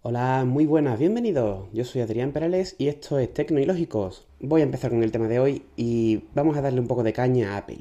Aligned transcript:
Hola, 0.00 0.44
muy 0.44 0.64
buenas, 0.64 0.96
bienvenidos. 0.96 1.66
Yo 1.72 1.84
soy 1.84 2.02
Adrián 2.02 2.30
Perales 2.30 2.76
y 2.78 2.86
esto 2.86 3.18
es 3.18 3.34
Tecnológicos. 3.34 4.28
Voy 4.38 4.60
a 4.60 4.64
empezar 4.64 4.92
con 4.92 5.02
el 5.02 5.10
tema 5.10 5.26
de 5.26 5.40
hoy 5.40 5.62
y 5.76 6.22
vamos 6.36 6.56
a 6.56 6.60
darle 6.60 6.78
un 6.78 6.86
poco 6.86 7.02
de 7.02 7.12
caña 7.12 7.54
a 7.54 7.56
Apple. 7.56 7.80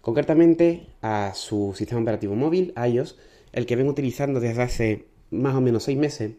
Concretamente 0.00 0.88
a 1.02 1.34
su 1.36 1.72
sistema 1.76 2.00
operativo 2.00 2.34
móvil, 2.34 2.74
iOS, 2.76 3.16
el 3.52 3.64
que 3.64 3.76
ven 3.76 3.86
utilizando 3.86 4.40
desde 4.40 4.60
hace 4.60 5.04
más 5.30 5.54
o 5.54 5.60
menos 5.60 5.84
seis 5.84 5.96
meses, 5.96 6.32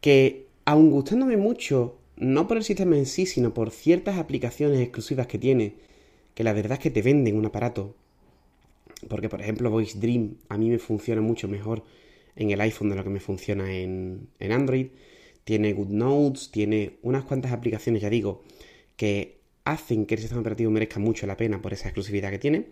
que 0.00 0.48
aun 0.64 0.90
gustándome 0.90 1.36
mucho, 1.36 1.96
no 2.16 2.48
por 2.48 2.56
el 2.56 2.64
sistema 2.64 2.96
en 2.96 3.06
sí, 3.06 3.24
sino 3.24 3.54
por 3.54 3.70
ciertas 3.70 4.18
aplicaciones 4.18 4.80
exclusivas 4.80 5.28
que 5.28 5.38
tiene, 5.38 5.74
que 6.34 6.42
la 6.42 6.52
verdad 6.52 6.72
es 6.72 6.78
que 6.80 6.90
te 6.90 7.02
venden 7.02 7.36
un 7.36 7.46
aparato. 7.46 7.94
Porque, 9.08 9.28
por 9.28 9.40
ejemplo, 9.40 9.70
Voice 9.70 9.96
Dream 9.96 10.38
a 10.48 10.58
mí 10.58 10.70
me 10.70 10.80
funciona 10.80 11.20
mucho 11.20 11.46
mejor 11.46 11.84
en 12.40 12.50
el 12.50 12.60
iPhone 12.62 12.88
de 12.88 12.96
lo 12.96 13.04
que 13.04 13.10
me 13.10 13.20
funciona 13.20 13.70
en, 13.70 14.30
Android. 14.40 14.88
Tiene 15.44 15.74
GoodNotes, 15.74 16.50
tiene 16.50 16.98
unas 17.02 17.24
cuantas 17.24 17.52
aplicaciones, 17.52 18.00
ya 18.00 18.08
digo, 18.08 18.42
que 18.96 19.40
hacen 19.64 20.06
que 20.06 20.14
el 20.14 20.20
sistema 20.20 20.40
operativo 20.40 20.70
merezca 20.70 20.98
mucho 20.98 21.26
la 21.26 21.36
pena 21.36 21.60
por 21.60 21.74
esa 21.74 21.88
exclusividad 21.88 22.30
que 22.30 22.38
tiene. 22.38 22.66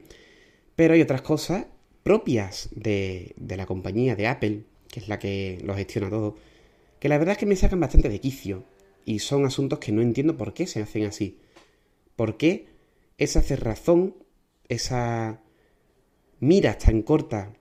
Pero 0.75 0.95
hay 0.95 1.03
otras 1.03 1.21
cosas 1.21 1.67
propias 2.03 2.71
de, 2.75 3.35
de 3.37 3.57
la 3.59 3.67
compañía 3.67 4.17
de 4.17 4.27
Apple, 4.27 4.63
que 4.89 5.01
es 5.01 5.09
la 5.09 5.19
que 5.19 5.59
lo 5.63 5.75
gestiona 5.75 6.09
todo, 6.09 6.37
que 6.99 7.11
la 7.11 7.19
verdad 7.19 7.33
es 7.33 7.39
que 7.39 7.47
me 7.47 7.57
sacan 7.57 7.81
bastante 7.81 8.09
de 8.09 8.21
quicio. 8.21 8.65
Y 9.05 9.19
son 9.19 9.45
asuntos 9.45 9.79
que 9.81 9.93
no 9.93 10.01
entiendo 10.01 10.37
por 10.39 10.55
qué 10.55 10.67
se 10.67 10.81
hacen 10.81 11.05
así. 11.05 11.41
¿Por 12.17 12.39
qué 12.39 12.69
esa 13.19 13.43
cerrazón, 13.43 14.17
esa 14.69 15.43
mira 16.41 16.79
tan 16.79 17.03
corta 17.03 17.53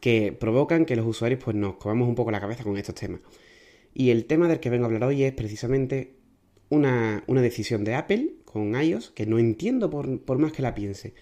que 0.00 0.32
provocan 0.32 0.84
que 0.84 0.96
los 0.96 1.06
usuarios 1.06 1.42
pues 1.42 1.56
nos 1.56 1.76
comamos 1.76 2.08
un 2.08 2.14
poco 2.14 2.30
la 2.30 2.40
cabeza 2.40 2.64
con 2.64 2.76
estos 2.76 2.94
temas. 2.94 3.20
Y 3.94 4.10
el 4.10 4.24
tema 4.24 4.48
del 4.48 4.60
que 4.60 4.70
vengo 4.70 4.84
a 4.84 4.86
hablar 4.86 5.04
hoy 5.04 5.24
es 5.24 5.32
precisamente 5.32 6.16
una, 6.70 7.22
decisión 7.26 7.84
de 7.84 7.94
Apple 7.94 8.34
con 8.44 8.74
iOS 8.74 9.10
que 9.10 9.26
no 9.26 9.38
entiendo 9.38 9.90
por, 9.90 10.20
por, 10.22 10.38
más 10.38 10.52
que 10.52 10.62
la 10.62 10.74
piense. 10.74 11.14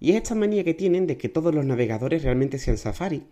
Y 0.00 0.10
es 0.10 0.16
esta 0.16 0.34
manía 0.34 0.64
que 0.64 0.74
tienen 0.74 1.06
de 1.06 1.16
que 1.16 1.28
todos 1.28 1.54
los 1.54 1.64
navegadores 1.64 2.22
realmente 2.22 2.58
sean 2.58 2.78
Safari. 2.78 3.24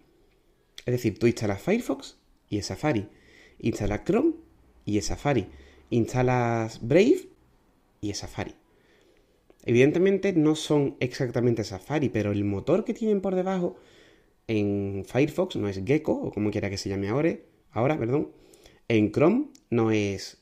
Es 0.86 0.92
decir, 0.92 1.19
tú 1.19 1.27
instalas 1.27 1.61
Firefox 1.61 2.19
y 2.48 2.58
es 2.58 2.67
Safari. 2.67 3.08
Instalas 3.58 4.05
Chrome 4.05 4.34
y 4.84 4.98
es 4.98 5.06
Safari. 5.06 5.48
Instalas 5.91 6.86
Brave 6.86 7.28
y 8.00 8.11
es 8.11 8.19
Safari. 8.19 8.55
Evidentemente 9.64 10.33
no 10.33 10.55
son 10.55 10.97
exactamente 11.00 11.64
Safari, 11.64 12.08
pero 12.08 12.33
el 12.33 12.45
motor 12.45 12.84
que 12.84 12.95
tienen 12.95 13.20
por 13.20 13.34
debajo 13.34 13.77
en 14.48 15.04
Firefox 15.06 15.56
no 15.56 15.68
es 15.68 15.80
Gecko, 15.84 16.12
o 16.12 16.32
como 16.32 16.50
quiera 16.50 16.70
que 16.70 16.78
se 16.78 16.88
llame 16.88 17.08
ahora, 17.08 17.36
ahora 17.70 17.98
perdón. 17.98 18.32
En 18.88 19.12
Chrome 19.12 19.48
no 19.70 19.90
es 19.90 20.38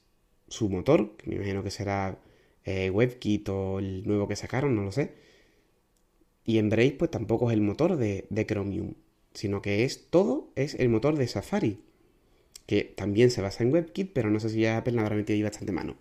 su 0.48 0.68
motor, 0.68 1.16
que 1.16 1.28
me 1.28 1.36
imagino 1.36 1.62
que 1.64 1.70
será 1.70 2.18
eh, 2.64 2.90
WebKit 2.90 3.48
o 3.48 3.80
el 3.80 4.06
nuevo 4.06 4.28
que 4.28 4.36
sacaron, 4.36 4.76
no 4.76 4.84
lo 4.84 4.92
sé. 4.92 5.12
Y 6.44 6.58
en 6.58 6.70
Brave 6.70 6.92
pues 6.92 7.10
tampoco 7.10 7.50
es 7.50 7.54
el 7.54 7.60
motor 7.60 7.96
de, 7.96 8.46
Chromium, 8.46 8.94
sino 9.34 9.60
que 9.60 9.84
es 9.84 10.08
todo, 10.08 10.50
es 10.54 10.74
el 10.76 10.88
motor 10.88 11.16
de 11.16 11.26
Safari, 11.26 11.80
que 12.66 12.84
también 12.84 13.30
se 13.32 13.42
basa 13.42 13.64
en 13.64 13.72
WebKit, 13.72 14.12
pero 14.12 14.30
no 14.30 14.38
sé 14.38 14.50
si 14.50 14.60
ya 14.60 14.78
Apple 14.78 14.94
la 14.94 15.02
habrá 15.02 15.16
metido 15.16 15.34
ahí 15.34 15.42
bastante 15.42 15.72
mano. 15.72 15.96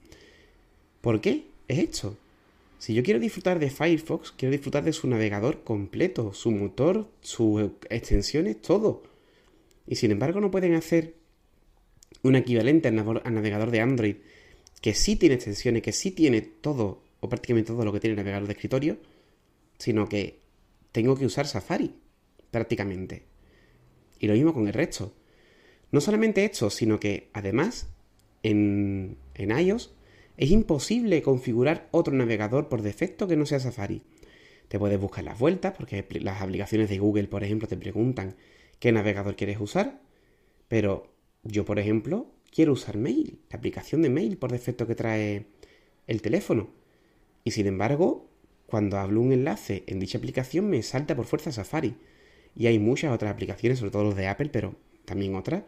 ¿Por 1.02 1.22
qué 1.22 1.48
es 1.68 1.80
esto? 1.80 2.16
Si 2.78 2.94
yo 2.94 3.04
quiero 3.04 3.20
disfrutar 3.20 3.60
de 3.60 3.70
Firefox, 3.70 4.32
quiero 4.32 4.52
disfrutar 4.52 4.84
de 4.84 4.94
su 4.94 5.08
navegador 5.08 5.64
completo, 5.64 6.34
su 6.34 6.52
motor, 6.52 7.10
sus 7.22 7.72
extensiones, 7.90 8.62
todo. 8.62 9.04
Y 9.88 9.96
sin 9.96 10.12
embargo 10.12 10.42
no 10.42 10.52
pueden 10.52 10.74
hacer 10.74 11.16
un 12.22 12.36
equivalente 12.36 12.88
al 12.88 12.96
navegador 13.34 13.72
de 13.72 13.82
Android 13.82 14.16
que 14.82 14.94
sí 14.94 15.16
tiene 15.16 15.36
extensiones, 15.36 15.82
que 15.82 15.92
sí 15.92 16.12
tiene 16.12 16.42
todo, 16.42 17.02
o 17.20 17.28
prácticamente 17.28 17.72
todo 17.72 17.84
lo 17.84 17.92
que 17.92 18.00
tiene 18.00 18.12
el 18.12 18.18
navegador 18.18 18.46
de 18.46 18.54
escritorio, 18.54 18.98
sino 19.80 20.08
que 20.08 20.40
tengo 20.92 21.18
que 21.18 21.26
usar 21.26 21.48
Safari, 21.48 21.96
prácticamente. 22.52 23.24
Y 24.20 24.28
lo 24.28 24.34
mismo 24.34 24.54
con 24.54 24.68
el 24.68 24.74
resto. 24.74 25.12
No 25.92 26.02
solamente 26.02 26.46
esto, 26.46 26.70
sino 26.70 27.00
que 27.00 27.30
además 27.34 27.88
en, 28.44 29.18
en 29.34 29.58
iOS 29.58 29.95
es 30.38 30.52
imposible 30.52 31.22
configurar 31.22 31.88
otro 31.92 32.14
navegador 32.14 32.68
por 32.68 32.82
defecto 32.82 33.28
que 33.28 33.38
no 33.38 33.46
sea 33.46 33.60
Safari. 33.60 34.02
Te 34.68 34.80
puedes 34.80 35.00
buscar 35.00 35.24
las 35.24 35.40
vueltas 35.40 35.74
porque 35.78 36.06
las 36.22 36.42
aplicaciones 36.42 36.90
de 36.90 36.98
Google, 36.98 37.28
por 37.28 37.44
ejemplo, 37.44 37.68
te 37.68 37.78
preguntan 37.78 38.36
qué 38.80 38.92
navegador 38.92 39.36
quieres 39.36 39.60
usar. 39.60 40.02
Pero 40.68 41.14
yo, 41.44 41.64
por 41.64 41.80
ejemplo, 41.80 42.32
quiero 42.52 42.74
usar 42.74 42.98
Mail, 42.98 43.40
la 43.50 43.58
aplicación 43.58 44.02
de 44.02 44.10
Mail 44.10 44.38
por 44.38 44.52
defecto 44.52 44.88
que 44.88 44.96
trae 44.96 45.46
el 46.08 46.22
teléfono. 46.22 46.70
Y 47.44 47.52
sin 47.52 47.68
embargo, 47.68 48.28
cuando 48.66 48.98
hablo 48.98 49.22
un 49.22 49.32
enlace 49.32 49.84
en 49.88 50.00
dicha 50.00 50.18
aplicación 50.18 50.70
me 50.70 50.82
salta 50.82 51.16
por 51.16 51.26
fuerza 51.26 51.52
Safari. 51.52 51.96
Y 52.56 52.68
hay 52.68 52.80
muchas 52.80 53.14
otras 53.14 53.32
aplicaciones, 53.32 53.80
sobre 53.80 53.92
todo 53.92 54.04
los 54.04 54.16
de 54.16 54.28
Apple, 54.28 54.50
pero 54.52 54.76
también 55.06 55.36
otras, 55.36 55.64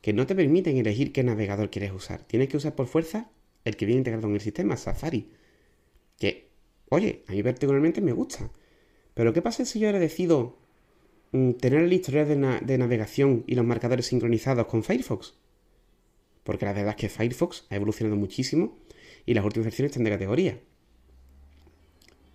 que 0.00 0.12
no 0.12 0.26
te 0.26 0.34
permiten 0.34 0.76
elegir 0.78 1.12
qué 1.12 1.22
navegador 1.22 1.70
quieres 1.70 1.92
usar. 1.92 2.22
Tienes 2.24 2.48
que 2.48 2.56
usar 2.56 2.74
por 2.74 2.86
fuerza 2.86 3.30
el 3.64 3.76
que 3.76 3.86
viene 3.86 4.00
integrado 4.00 4.28
en 4.28 4.34
el 4.34 4.40
sistema, 4.40 4.76
Safari. 4.76 5.30
Que, 6.18 6.48
oye, 6.88 7.24
a 7.28 7.32
mí 7.32 7.42
particularmente 7.42 8.00
me 8.00 8.12
gusta. 8.12 8.50
Pero 9.14 9.32
¿qué 9.32 9.42
pasa 9.42 9.64
si 9.64 9.78
yo 9.78 9.88
ahora 9.88 9.98
decido 9.98 10.58
mm, 11.32 11.52
tener 11.52 11.82
el 11.82 11.92
historial 11.92 12.28
de, 12.28 12.78
navegación 12.78 13.44
y 13.46 13.54
los 13.54 13.64
marcadores 13.64 14.06
sincronizados 14.06 14.66
con 14.66 14.82
Firefox? 14.82 15.34
Porque 16.44 16.64
la 16.64 16.72
verdad 16.72 16.90
es 16.90 16.96
que 16.96 17.08
Firefox 17.08 17.66
ha 17.70 17.76
evolucionado 17.76 18.16
muchísimo 18.16 18.78
y 19.26 19.34
las 19.34 19.44
últimas 19.44 19.66
versiones 19.66 19.90
están 19.90 20.04
de 20.04 20.10
categoría. 20.10 20.60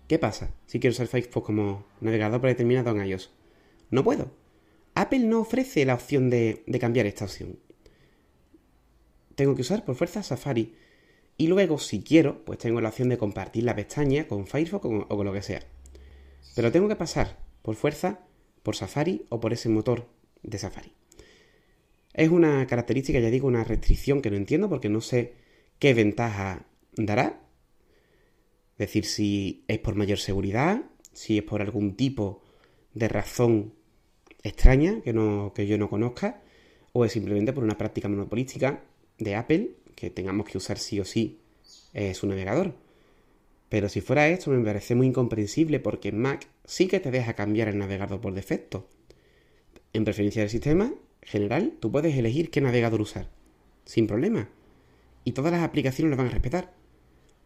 ¿Qué 0.06 0.18
pasa 0.18 0.54
si 0.66 0.80
quiero 0.80 0.92
usar 0.92 1.08
Firefox 1.08 1.44
como 1.44 1.84
navegador 2.00 2.40
predeterminado 2.40 2.90
en 2.90 3.06
iOS? 3.06 3.30
No 3.90 4.02
puedo. 4.02 4.30
Apple 4.94 5.20
no 5.20 5.40
ofrece 5.40 5.84
la 5.84 5.94
opción 5.94 6.30
de 6.30 6.78
cambiar 6.80 7.04
esta 7.06 7.26
opción. 7.26 7.58
Tengo 9.34 9.54
que 9.54 9.60
usar 9.60 9.84
por 9.84 9.94
fuerza 9.94 10.22
Safari 10.22 10.74
y 11.40 11.46
luego, 11.46 11.78
si 11.78 12.02
quiero, 12.02 12.44
pues 12.44 12.58
tengo 12.58 12.80
la 12.80 12.88
opción 12.88 13.08
de 13.08 13.16
compartir 13.16 13.62
la 13.62 13.76
pestaña 13.76 14.26
con 14.26 14.48
Firefox 14.48 14.84
o 14.84 15.16
con, 15.16 15.24
lo 15.24 15.32
que 15.32 15.40
sea. 15.40 15.62
Pero 16.56 16.72
tengo 16.72 16.88
que 16.88 16.96
pasar 16.96 17.38
por 17.62 17.76
fuerza 17.76 18.26
por 18.64 18.74
Safari 18.74 19.24
o 19.28 19.38
por 19.38 19.52
ese 19.52 19.68
motor 19.68 20.08
de 20.42 20.58
Safari. 20.58 20.92
Es 22.12 22.28
una 22.30 22.66
característica, 22.66 23.20
ya 23.20 23.30
digo, 23.30 23.46
una 23.46 23.62
restricción 23.62 24.20
que 24.20 24.32
no 24.32 24.36
entiendo 24.36 24.68
porque 24.68 24.88
no 24.88 25.00
sé 25.00 25.34
qué 25.78 25.94
ventaja 25.94 26.66
dará. 26.96 27.40
Es 28.72 28.88
decir, 28.88 29.04
si 29.04 29.64
es 29.68 29.78
por 29.78 29.94
mayor 29.94 30.18
seguridad, 30.18 30.82
si 31.12 31.38
es 31.38 31.44
por 31.44 31.62
algún 31.62 31.94
tipo 31.94 32.42
de 32.94 33.06
razón 33.06 33.74
extraña 34.42 35.02
que, 35.02 35.12
no, 35.12 35.52
que 35.54 35.68
yo 35.68 35.78
no 35.78 35.88
conozca, 35.88 36.42
o 36.92 37.04
es 37.04 37.12
simplemente 37.12 37.52
por 37.52 37.62
una 37.62 37.78
práctica 37.78 38.08
monopolística 38.08 38.82
de 39.18 39.36
Apple 39.36 39.78
que 39.98 40.10
tengamos 40.10 40.46
que 40.46 40.58
usar 40.58 40.78
sí 40.78 41.00
o 41.00 41.04
sí 41.04 41.40
eh, 41.92 42.14
su 42.14 42.28
navegador. 42.28 42.74
Pero 43.68 43.88
si 43.88 44.00
fuera 44.00 44.28
esto 44.28 44.52
me 44.52 44.64
parece 44.64 44.94
muy 44.94 45.08
incomprensible 45.08 45.80
porque 45.80 46.12
Mac 46.12 46.46
sí 46.64 46.86
que 46.86 47.00
te 47.00 47.10
deja 47.10 47.34
cambiar 47.34 47.66
el 47.66 47.78
navegador 47.78 48.20
por 48.20 48.32
defecto. 48.32 48.88
En 49.92 50.04
preferencia 50.04 50.42
del 50.42 50.50
sistema 50.50 50.94
general, 51.22 51.74
tú 51.80 51.90
puedes 51.90 52.16
elegir 52.16 52.50
qué 52.50 52.60
navegador 52.60 53.00
usar, 53.00 53.28
sin 53.84 54.06
problema. 54.06 54.48
Y 55.24 55.32
todas 55.32 55.50
las 55.50 55.64
aplicaciones 55.64 56.10
lo 56.10 56.16
van 56.16 56.28
a 56.28 56.30
respetar. 56.30 56.72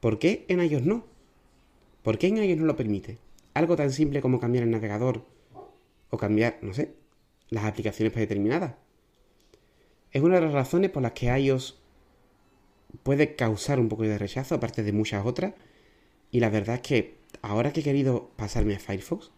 ¿Por 0.01 0.19
qué 0.19 0.45
en 0.49 0.61
iOS 0.61 0.83
no? 0.83 1.07
¿Por 2.03 2.19
qué 2.19 2.27
en 2.27 2.37
iOS 2.37 2.59
no 2.59 2.67
lo 2.67 2.77
permite? 2.77 3.17
Algo 3.55 3.77
tan 3.77 3.93
simple 3.93 4.21
como 4.21 4.39
cambiar 4.39 4.65
el 4.65 4.71
navegador 4.71 5.25
o 6.11 6.19
cambiar, 6.19 6.59
no 6.61 6.75
sé, 6.75 6.93
las 7.49 7.65
aplicaciones 7.65 8.13
predeterminadas. 8.13 8.75
Es 10.11 10.21
una 10.21 10.35
de 10.35 10.43
las 10.43 10.53
razones 10.53 10.91
por 10.91 11.03
las 11.03 11.13
que 11.13 11.27
iOS 11.27 11.82
puede 13.03 13.35
causar 13.37 13.81
un 13.81 13.89
poco 13.89 14.05
de 14.05 14.19
rechazo, 14.19 14.55
aparte 14.55 14.83
de 14.83 14.93
muchas 14.93 15.25
otras. 15.27 15.55
Y 16.31 16.41
la 16.41 16.51
verdad 16.51 16.77
es 16.77 16.83
que 16.83 17.15
ahora 17.43 17.73
que 17.73 17.81
he 17.81 17.83
querido 17.85 18.31
pasarme 18.37 18.75
a 18.75 18.79
Firefox, 18.79 19.31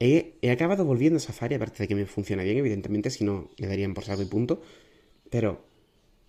he, 0.00 0.34
acabado 0.50 0.84
volviendo 0.84 1.16
a 1.16 1.20
Safari, 1.20 1.54
aparte 1.54 1.82
de 1.82 1.88
que 1.88 1.94
me 1.94 2.06
funciona 2.06 2.42
bien, 2.42 2.56
evidentemente, 2.56 3.10
si 3.10 3.24
no 3.24 3.50
le 3.56 3.66
darían 3.66 3.94
por 3.94 4.04
salvo 4.04 4.22
y 4.22 4.26
punto. 4.26 4.62
Pero 5.30 5.64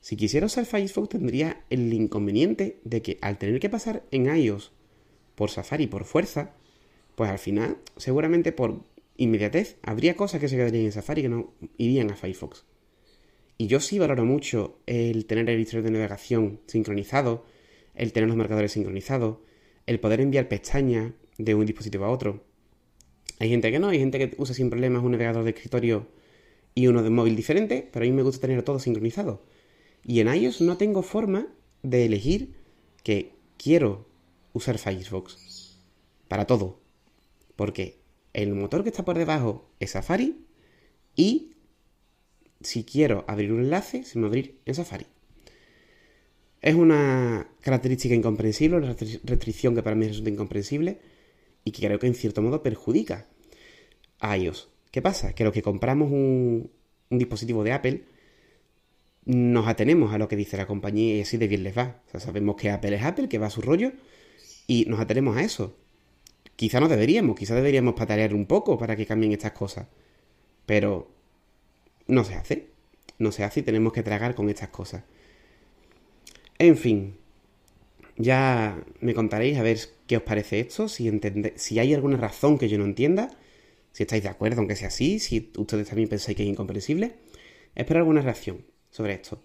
si 0.02 0.16
quisiera 0.16 0.46
usar 0.46 0.66
Firefox 0.66 1.10
tendría 1.10 1.64
el 1.70 1.94
inconveniente 1.94 2.80
de 2.84 3.02
que 3.02 3.18
al 3.22 3.38
tener 3.38 3.60
que 3.60 3.70
pasar 3.70 4.04
en 4.12 4.34
iOS 4.36 4.72
por 5.36 5.50
Safari 5.50 5.88
por 5.88 6.06
fuerza, 6.06 6.54
pues 7.16 7.30
al 7.30 7.40
final, 7.40 7.78
seguramente 7.98 8.52
por 8.52 8.82
inmediatez, 9.18 9.78
habría 9.82 10.16
cosas 10.16 10.40
que 10.40 10.48
se 10.48 10.56
quedarían 10.56 10.86
en 10.86 10.92
Safari 10.92 11.24
que 11.24 11.30
no 11.30 11.54
irían 11.78 12.12
a 12.12 12.16
Firefox. 12.16 12.66
Y 13.58 13.68
yo 13.68 13.80
sí 13.80 13.98
valoro 13.98 14.24
mucho 14.24 14.80
el 14.86 15.26
tener 15.26 15.50
el 15.50 15.60
historial 15.60 15.86
de 15.86 15.92
navegación 15.92 16.60
sincronizado, 16.68 17.46
el 17.96 18.14
tener 18.14 18.28
los 18.28 18.38
marcadores 18.38 18.72
sincronizados, 18.74 19.38
el 19.88 20.00
poder 20.00 20.22
enviar 20.22 20.48
pestañas 20.48 21.14
de 21.38 21.56
un 21.56 21.66
dispositivo 21.66 22.06
a 22.06 22.12
otro. 22.12 22.44
Hay 23.40 23.50
gente 23.50 23.72
que 23.72 23.80
no, 23.80 23.90
hay 23.90 24.00
gente 24.00 24.20
que 24.20 24.36
usa 24.38 24.54
sin 24.54 24.70
problemas 24.70 25.04
un 25.04 25.12
navegador 25.12 25.44
de 25.44 25.52
escritorio 25.52 26.08
y 26.76 26.88
uno 26.88 27.02
de 27.02 27.10
móvil 27.10 27.36
diferente, 27.36 27.90
pero 27.92 28.06
a 28.06 28.08
mí 28.08 28.14
me 28.14 28.22
gusta 28.22 28.42
tener 28.42 28.62
todo 28.64 28.80
sincronizado. 28.80 29.44
Y 30.04 30.20
en 30.20 30.34
iOS 30.34 30.62
no 30.62 30.78
tengo 30.78 31.02
forma 31.02 31.48
de 31.82 32.06
elegir 32.06 32.54
que 33.04 33.34
quiero 33.58 34.08
usar 34.54 34.78
Firefox 34.78 35.80
para 36.28 36.46
todo. 36.46 36.80
Porque 37.56 38.00
el 38.34 38.54
motor 38.54 38.84
que 38.84 38.90
está 38.90 39.04
por 39.04 39.18
debajo 39.18 39.70
es 39.80 39.92
Safari 39.92 40.46
y 41.16 41.54
si 42.62 42.84
quiero 42.84 43.24
abrir 43.28 43.52
un 43.52 43.62
enlace, 43.62 44.04
se 44.04 44.20
abrir 44.20 44.60
en 44.66 44.76
Safari. 44.76 45.06
Es 46.62 46.76
una 46.76 47.48
característica 47.62 48.16
incomprensible, 48.16 48.78
una 48.78 48.96
restricción 49.24 49.76
que 49.76 49.84
para 49.84 49.96
mí 49.96 50.08
resulta 50.08 50.30
incomprensible 50.30 51.00
y 51.64 51.72
que 51.72 51.86
creo 51.86 52.00
que 52.00 52.08
en 52.08 52.16
cierto 52.16 52.42
modo 52.42 52.64
perjudica 52.64 53.28
a 54.20 54.38
iOS. 54.38 54.70
¿Qué 54.92 55.02
pasa? 55.02 55.34
Que 55.34 55.44
los 55.44 55.54
que 55.54 55.62
compramos 55.62 56.12
un, 56.12 56.72
dispositivo 57.10 57.64
de 57.64 57.72
Apple 57.72 58.04
nos 59.26 59.68
atenemos 59.68 60.14
a 60.14 60.18
lo 60.18 60.28
que 60.28 60.36
dice 60.36 60.58
la 60.58 60.66
compañía 60.66 61.18
y 61.18 61.22
así 61.22 61.38
de 61.38 61.48
bien 61.48 61.64
les 61.64 61.78
va. 61.78 62.02
O 62.08 62.12
sea, 62.12 62.20
sabemos 62.20 62.56
que 62.56 62.70
Apple 62.70 62.96
es 62.96 63.04
Apple, 63.04 63.30
que 63.30 63.38
va 63.38 63.48
a 63.48 63.52
su 63.52 63.62
rollo 63.62 63.92
y 64.66 64.86
nos 64.86 65.00
atenemos 65.00 65.38
a 65.38 65.44
eso. 65.44 65.76
Quizá 66.56 66.80
no 66.80 66.88
deberíamos, 66.88 67.38
quizá 67.38 67.54
deberíamos 67.54 67.94
patalear 67.94 68.34
un 68.34 68.46
poco 68.46 68.78
para 68.78 68.96
que 68.96 69.06
cambien 69.06 69.34
estas 69.34 69.52
cosas. 69.52 69.88
Pero 70.66 71.17
no 72.08 72.24
se 72.24 72.36
hace. 72.36 72.68
No 73.20 73.32
se 73.32 73.44
hace 73.44 73.62
y 73.62 73.64
tenemos 73.64 73.94
que 73.94 74.04
tragar 74.04 74.36
con 74.36 74.50
estas 74.50 74.70
cosas. 74.70 75.04
En 76.60 76.78
fin, 76.78 77.16
ya 78.18 78.84
me 79.00 79.14
contaréis 79.14 79.58
a 79.58 79.64
ver 79.64 79.80
qué 80.08 80.18
os 80.18 80.24
parece 80.24 80.60
esto, 80.60 80.88
si, 80.88 81.12
si 81.56 81.80
hay 81.80 81.94
alguna 81.94 82.18
razón 82.18 82.58
que 82.58 82.70
yo 82.70 82.78
no 82.78 82.86
entienda, 82.86 83.32
si 83.92 84.04
estáis 84.04 84.24
de 84.24 84.30
acuerdo 84.30 84.60
aunque 84.60 84.76
sea 84.76 84.90
así, 84.90 85.20
si 85.20 85.52
ustedes 85.58 85.88
también 85.88 86.10
pensáis 86.10 86.36
que 86.38 86.44
es 86.44 86.50
incomprensible. 86.50 87.16
Espero 87.76 88.00
alguna 88.00 88.22
reacción 88.22 88.66
sobre 88.90 89.14
esto. 89.14 89.42